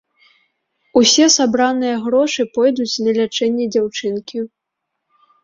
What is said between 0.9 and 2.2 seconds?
Усе сабраныя